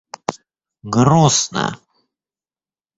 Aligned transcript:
грустно 0.95 1.67